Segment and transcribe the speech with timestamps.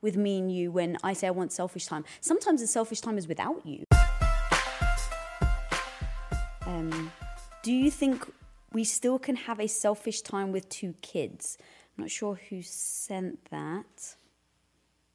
[0.00, 2.04] With me and you when I say I want selfish time.
[2.20, 3.84] Sometimes the selfish time is without you.
[6.66, 7.12] Um,
[7.62, 8.30] do you think
[8.72, 11.58] we still can have a selfish time with two kids?
[11.96, 14.14] I'm not sure who sent that.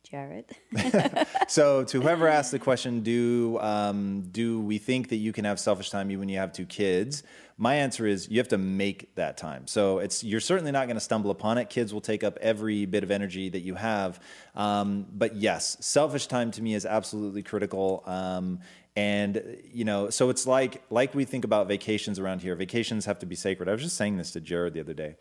[0.09, 0.45] Jared.
[1.47, 5.59] So to whoever asked the question, do um, do we think that you can have
[5.59, 7.23] selfish time even when you have two kids?
[7.57, 9.67] My answer is you have to make that time.
[9.67, 11.69] So it's you're certainly not going to stumble upon it.
[11.69, 14.19] Kids will take up every bit of energy that you have.
[14.55, 18.03] Um, but yes, selfish time to me is absolutely critical.
[18.05, 18.59] Um,
[18.95, 22.55] and you know, so it's like like we think about vacations around here.
[22.55, 23.67] Vacations have to be sacred.
[23.67, 25.15] I was just saying this to Jared the other day.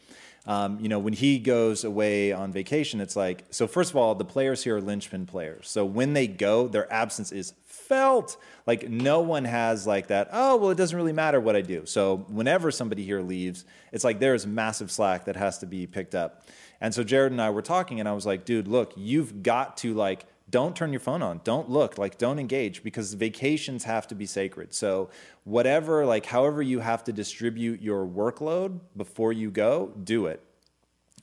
[0.44, 3.66] Um, you know, when he goes away on vacation, it's like so.
[3.66, 5.68] First of all, the players here are linchpin players.
[5.70, 8.36] So when they go, their absence is felt.
[8.66, 10.28] Like no one has like that.
[10.32, 11.86] Oh well, it doesn't really matter what I do.
[11.86, 15.86] So whenever somebody here leaves, it's like there is massive slack that has to be
[15.86, 16.46] picked up.
[16.80, 19.76] And so Jared and I were talking, and I was like, dude, look, you've got
[19.78, 21.40] to like don't turn your phone on.
[21.44, 21.96] Don't look.
[21.96, 24.74] Like don't engage because vacations have to be sacred.
[24.74, 25.08] So
[25.44, 30.42] whatever like however you have to distribute your workload before you go do it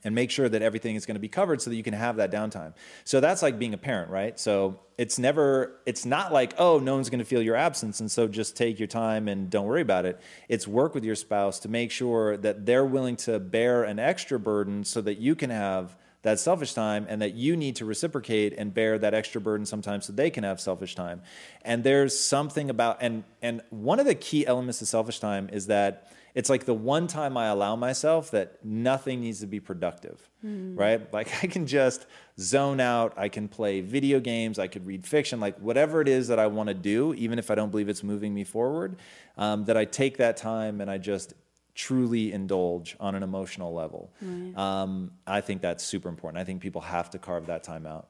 [0.04, 2.16] and make sure that everything is going to be covered so that you can have
[2.16, 2.74] that downtime.
[3.04, 4.38] So that's like being a parent right?
[4.38, 8.10] So it's never it's not like oh no one's going to feel your absence and
[8.10, 10.20] so just take your time and don't worry about it.
[10.48, 14.38] It's work with your spouse to make sure that they're willing to bear an extra
[14.38, 18.54] burden so that you can have that selfish time and that you need to reciprocate
[18.56, 21.22] and bear that extra burden sometimes so they can have selfish time.
[21.62, 25.66] And there's something about and and one of the key elements of selfish time is
[25.68, 30.28] that it's like the one time i allow myself that nothing needs to be productive
[30.42, 31.12] right?
[31.12, 32.06] Like i can just
[32.38, 33.14] zone out.
[33.16, 34.58] I can play video games.
[34.58, 35.40] I could read fiction.
[35.40, 38.02] Like whatever it is that i want to do even if i don't believe it's
[38.02, 38.96] moving me forward
[39.36, 41.34] um, that i take that time and i just
[41.74, 44.12] truly indulge on an emotional level.
[44.56, 46.40] Um, I think that's super important.
[46.40, 48.08] I think people have to carve that time out.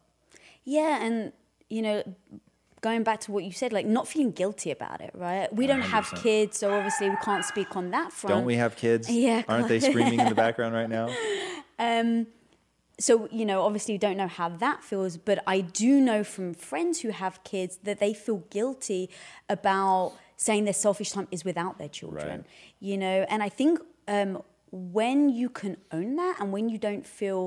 [0.65, 1.33] yeah, and
[1.69, 2.03] you know,
[2.81, 5.53] going back to what you said, like not feeling guilty about it, right?
[5.55, 8.35] We don't have kids, so obviously we can't speak on that front.
[8.35, 9.09] Don't we have kids?
[9.11, 11.09] Yeah, Aren't they screaming in the background right now?
[11.79, 12.27] Um,
[12.99, 16.53] so you know obviously you don't know how that feels but i do know from
[16.53, 19.09] friends who have kids that they feel guilty
[19.49, 20.13] about
[20.47, 22.45] saying their selfish time is without their children Right.
[22.89, 23.73] you know and i think
[24.17, 24.33] um,
[24.97, 27.43] when you can own that and when you don't feel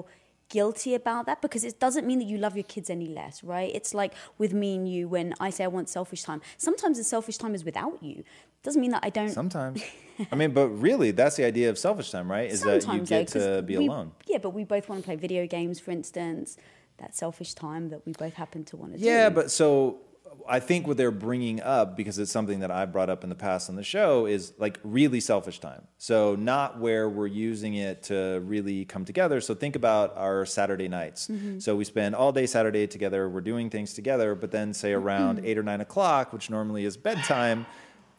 [0.49, 3.71] guilty about that because it doesn't mean that you love your kids any less right
[3.77, 7.03] it's like with me and you when i say i want selfish time sometimes the
[7.15, 8.17] selfish time is without you
[8.65, 9.81] doesn't mean that i don't Sometimes.
[10.31, 12.47] I mean, but really, that's the idea of selfish time, right?
[12.55, 14.11] Is that you Sometimes, though, to be we- alone.
[14.27, 16.55] Yeah, but we both want to play video games, for instance.
[16.97, 19.03] That selfish time that we both happen to want to do.
[19.05, 19.97] Yeah, but so
[20.47, 23.35] I think what they're bringing up, because it's something that I've brought up in the
[23.35, 25.87] past on the show, is like really selfish time.
[25.97, 29.41] So not where we're using it to really come together.
[29.41, 31.27] So think about our Saturday nights.
[31.27, 31.59] Mm-hmm.
[31.59, 33.29] So we spend all day Saturday together.
[33.29, 35.05] We're doing things together, but then say mm-hmm.
[35.05, 37.65] around eight or nine o'clock, which normally is bedtime.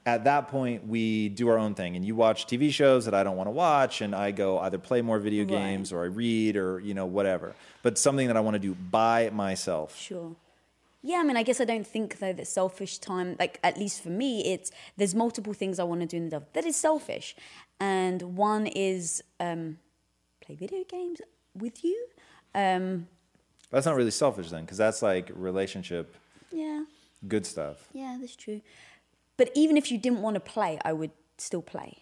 [0.07, 3.23] At that point, we do our own thing, and you watch TV shows that I
[3.23, 5.49] don't want to watch, and I go either play more video Right.
[5.49, 7.55] games or I read or you know whatever.
[7.83, 9.99] But something that I want to do by myself.
[9.99, 10.37] Sure.
[11.07, 14.03] Yeah, I mean, I guess I don't think though that selfish time, like at least
[14.03, 16.77] for me, it's there's multiple things I want to do in the day that is
[16.77, 17.37] selfish,
[17.79, 19.77] and one is um,
[20.41, 21.21] play video games
[21.55, 22.07] with you.
[22.55, 23.09] Um,
[23.71, 26.17] That's not really selfish then, because that's like relationship
[26.51, 26.85] yeah,
[27.29, 27.87] good stuff.
[27.93, 28.63] yeah, that's true.
[29.37, 31.99] But even if you didn't want to play, I would still play.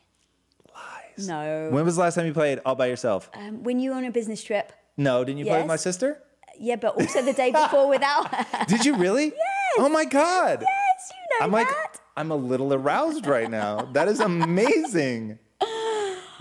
[0.72, 1.26] Lies.
[1.26, 1.70] No.
[1.72, 3.30] When was the last time you played all by yourself?
[3.34, 6.22] Um, when you're on a business trip, No, didn't you play with my sister?
[6.62, 8.64] Yeah, but also the day before without her.
[8.66, 9.26] Did you really?
[9.26, 9.34] yes.
[9.78, 10.62] Oh my god.
[10.62, 12.00] Yes, you know I'm like that.
[12.16, 13.88] I'm a little aroused right now.
[13.92, 15.38] That is amazing.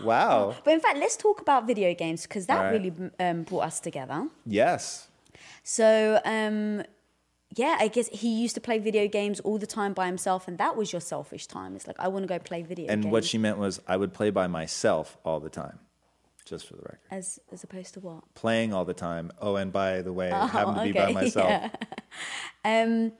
[0.03, 0.55] Wow.
[0.63, 2.71] But in fact, let's talk about video games because that right.
[2.71, 4.27] really um, brought us together.
[4.47, 5.09] Yes.
[5.63, 6.83] So, um,
[7.55, 10.57] yeah, I guess he used to play video games all the time by himself, and
[10.57, 11.75] that was your selfish time.
[11.75, 13.11] It's like I want to go play video And games.
[13.11, 15.79] what she meant was I would play by myself all the time,
[16.45, 16.99] just for the record.
[17.11, 18.33] as as opposed to what?
[18.33, 19.31] Playing all the time.
[19.41, 21.49] Oh, and by the way, I happen to be by okay, myself.
[21.49, 21.69] yeah.
[22.63, 23.13] Um,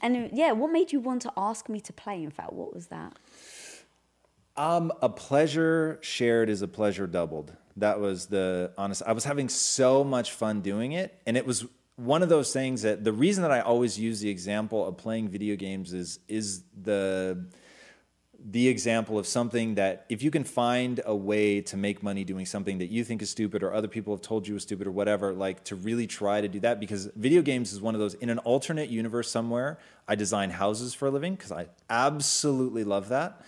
[0.00, 2.22] and yeah, what made you want to ask me to play?
[2.22, 3.16] In fact, what was that?
[4.56, 7.56] Um, a pleasure shared is a pleasure doubled.
[7.76, 9.02] That was the honest.
[9.06, 11.64] I was having so much fun doing it, and it was
[11.96, 15.28] one of those things that the reason that I always use the example of playing
[15.28, 17.46] video games is is the
[18.50, 22.44] the example of something that if you can find a way to make money doing
[22.44, 24.90] something that you think is stupid or other people have told you is stupid or
[24.90, 28.14] whatever, like to really try to do that because video games is one of those
[28.14, 29.78] in an alternate universe somewhere.
[30.08, 33.42] I design houses for a living because I absolutely love that.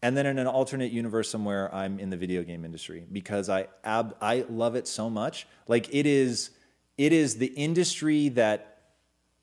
[0.00, 3.66] And then in an alternate universe somewhere, I'm in the video game industry because I
[3.84, 5.46] ab- I love it so much.
[5.66, 6.50] Like it is
[6.96, 8.78] it is the industry that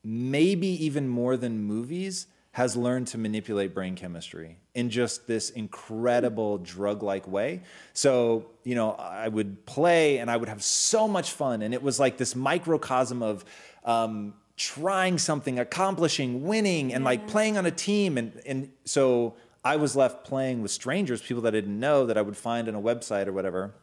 [0.02, 2.26] maybe even more than movies,
[2.56, 7.60] has learned to manipulate brain chemistry in just this incredible drug like way.
[7.92, 11.60] So, you know, I would play and I would have so much fun.
[11.60, 13.44] And it was like this microcosm of
[13.84, 18.16] um, trying something, accomplishing, winning, and like playing on a team.
[18.16, 22.16] And, and so I was left playing with strangers, people that I didn't know that
[22.16, 23.74] I would find on a website or whatever.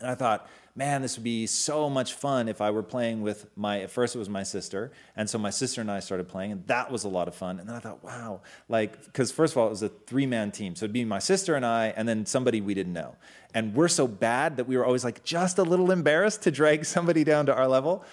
[0.00, 0.48] And I thought,
[0.78, 4.14] man, this would be so much fun if I were playing with my, at first
[4.14, 4.92] it was my sister.
[5.16, 7.58] And so my sister and I started playing, and that was a lot of fun.
[7.58, 10.52] And then I thought, wow, like, because first of all, it was a three man
[10.52, 10.76] team.
[10.76, 13.16] So it'd be my sister and I, and then somebody we didn't know.
[13.54, 16.84] And we're so bad that we were always like just a little embarrassed to drag
[16.96, 18.04] somebody down to our level.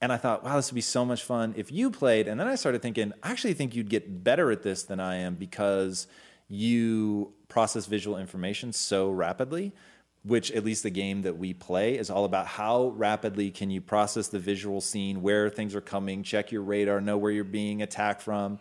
[0.00, 2.28] And I thought, wow, this would be so much fun if you played.
[2.28, 5.16] And then I started thinking, I actually think you'd get better at this than I
[5.16, 6.06] am because
[6.48, 9.72] you process visual information so rapidly
[10.26, 13.80] which at least the game that we play is all about how rapidly can you
[13.80, 17.82] process the visual scene where things are coming check your radar know where you're being
[17.82, 18.58] attacked from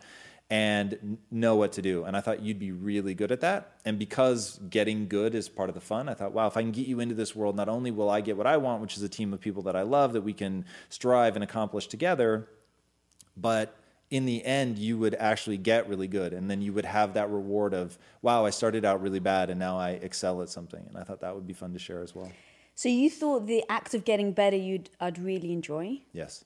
[0.49, 2.03] and know what to do.
[2.03, 3.79] And i thought you'd be really good at that.
[3.83, 6.71] And because getting good is part of the fun i thought wow if i can
[6.71, 9.03] get you into this world not only will i get what i want which is
[9.03, 12.47] a team of people that i love that we can strive and accomplish together
[13.37, 13.75] but
[14.15, 17.29] in the end you would actually get really good and then you would have that
[17.29, 20.83] reward of wow i started out really bad and now i excel at something.
[20.87, 22.31] And i thought that would be fun to share as well.
[22.75, 26.01] So you thought the act of getting better, you'd I'd really enjoy.
[26.13, 26.45] yes.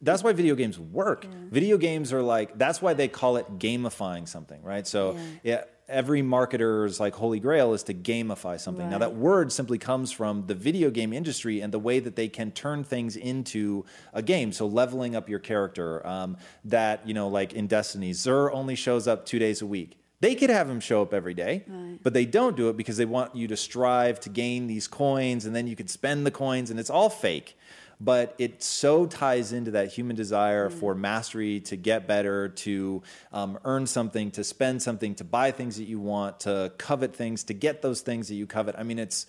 [0.00, 1.24] That's why video games work.
[1.50, 4.86] Video games are like that's why they call it gamifying something right?
[4.86, 8.88] So yeah, every marketer's like holy grail is to gamify something.
[8.88, 12.28] Now that word simply comes from the video game industry and the way that they
[12.28, 14.52] can turn things into a game.
[14.52, 19.06] So leveling up your character um, that you know like in destiny Xûr only shows
[19.06, 19.98] up two days a week.
[20.20, 21.64] They could have him show up every day,
[22.02, 25.44] but they don't do it because they want you to strive to gain these coins
[25.44, 27.58] and then you can spend the coins and it's all fake
[28.04, 33.02] but it so ties into that human desire for mastery to get better to
[33.32, 37.44] um, earn something to spend something to buy things that you want to covet things
[37.44, 39.26] to get those things that you covet i mean it's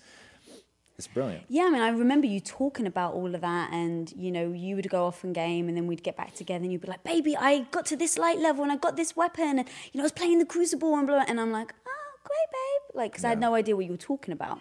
[0.98, 4.32] it's brilliant Yeah, I mean, I remember you talking about all of that, and you
[4.32, 6.80] know, you would go off and game, and then we'd get back together, and you'd
[6.80, 9.68] be like, "Baby, I got to this light level, and I got this weapon, and
[9.92, 12.48] you know, I was playing the Crucible, and blah." blah," And I'm like, "Oh, great,
[12.50, 14.60] babe!" Like, because I had no idea what you were talking about.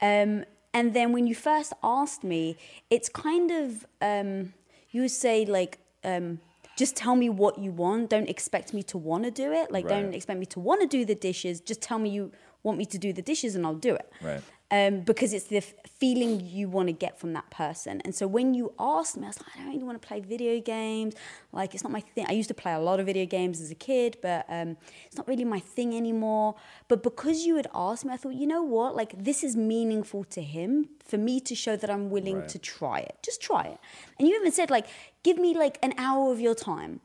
[0.00, 0.44] Um,
[0.74, 2.56] and then when you first asked me,
[2.90, 4.52] it's kind of um,
[4.90, 5.78] you would say like.
[6.04, 6.40] Um,
[6.74, 8.08] just tell me what you want.
[8.08, 9.70] Don't expect me to want to do it.
[9.70, 11.60] Like, don't expect me to want to do the dishes.
[11.60, 12.32] Just tell me you
[12.62, 14.40] want me to do the dishes, and I'll do it Right.
[14.72, 18.00] Um, because it's the f- feeling you want to get from that person.
[18.04, 20.20] And so when you asked me, I was like, I don't really want to play
[20.20, 21.14] video games.
[21.52, 22.24] Like, it's not my thing.
[22.28, 24.76] I used to play a lot of video games as a kid, but um,
[25.06, 26.54] it's not really my thing anymore.
[26.88, 28.96] But because you had asked me, I thought, you know what?
[28.96, 32.48] Like, this is meaningful to him for me to show that I'm willing Right.
[32.48, 33.16] to try it.
[33.22, 33.78] Just try it.
[34.18, 34.86] And you even said, like,
[35.22, 37.00] give me like an hour of your time.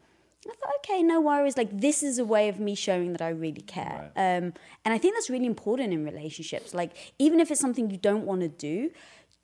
[0.50, 1.58] I thought, okay, no worries.
[1.58, 4.12] Like, this is a way of me showing that I really care.
[4.16, 4.54] Um,
[4.86, 6.74] and I think that's really important in relationships.
[6.74, 8.92] Like, even if it's something you don't want to do,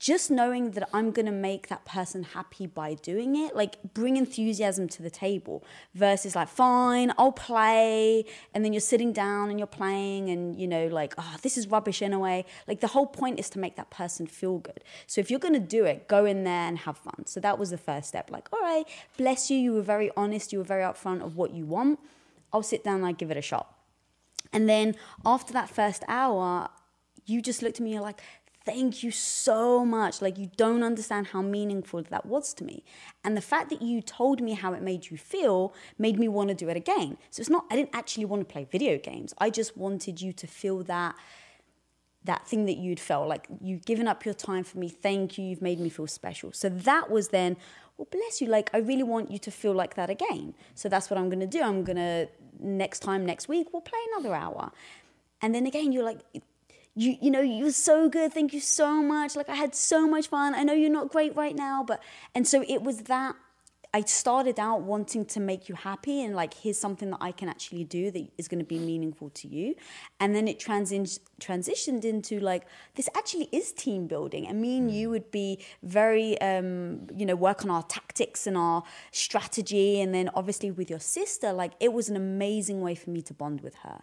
[0.04, 4.18] just knowing that I'm going to make that person happy by doing it, like, bring
[4.18, 8.26] enthusiasm to the table versus, like, fine, I'll play.
[8.52, 11.68] And then you're sitting down and you're playing, and, you know, like, oh, this is
[11.68, 12.44] rubbish anyway.
[12.68, 14.84] Like, the whole point is to make that person feel good.
[15.06, 17.24] So if you're going to do it, go in there and have fun.
[17.24, 18.30] So that was the first step.
[18.30, 18.84] Like, all right,
[19.16, 19.56] bless you.
[19.56, 20.52] You were very honest.
[20.52, 21.98] You were very upfront of what you want.
[22.52, 23.74] I'll sit down and I give it a shot.
[24.52, 26.68] And then after that first hour,
[27.24, 28.20] you just looked at me and you're like,
[28.64, 30.22] thank you so much.
[30.22, 32.84] Like, you don't understand how meaningful that was to me.
[33.22, 36.48] And the fact that you told me how it made you feel made me want
[36.48, 37.16] to do it again.
[37.30, 39.34] So it's not, I didn't actually want to play video games.
[39.38, 41.14] I just wanted you to feel that
[42.24, 45.44] that thing that you'd felt like you've given up your time for me thank you
[45.44, 47.54] you've made me feel special so that was then
[47.96, 48.48] well, bless you.
[48.48, 50.54] Like, I really want you to feel like that again.
[50.74, 51.62] So that's what I'm to do.
[51.62, 52.28] I'm to,
[52.58, 54.72] next time, next week, we'll play another hour.
[55.40, 56.20] And then again, you're like,
[56.94, 58.32] you, you know, you're so good.
[58.32, 59.36] Thank you so much.
[59.36, 60.54] Like, I had so much fun.
[60.54, 62.02] I know you're not great right now, but,
[62.34, 63.36] and so it was that
[63.94, 67.48] I started out wanting to make you happy and like here's something that I can
[67.48, 69.76] actually do that is going to be meaningful to you
[70.18, 74.90] and then it transi- transitioned into like this actually is team building and me and
[74.90, 78.82] you would be very um, you know work on our tactics and our
[79.12, 83.22] strategy and then obviously with your sister like it was an amazing way for me
[83.22, 84.00] to bond with her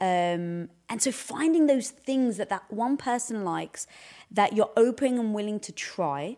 [0.00, 3.86] um, and so finding those things that that one person likes
[4.30, 6.36] that you're open and willing to try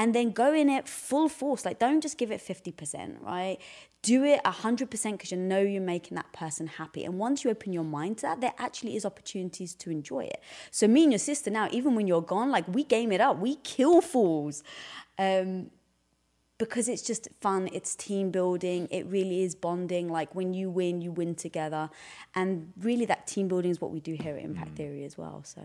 [0.00, 1.64] and then go in it full force.
[1.66, 3.58] Like, don't just give it 50%, right?
[4.02, 7.04] Do it 100% because you know you're making that person happy.
[7.04, 10.40] And once you open your mind to that, there actually is opportunities to enjoy it.
[10.70, 13.38] So, me and your sister now, even when you're gone, like, we game it up,
[13.38, 14.62] we kill fools.
[15.18, 15.70] Um,
[16.60, 20.10] because it's just fun, it's team building, it really is bonding.
[20.10, 21.88] Like when you win, you win together.
[22.34, 24.76] And really, that team building is what we do here at Impact mm.
[24.76, 25.42] Theory as well.
[25.42, 25.62] So.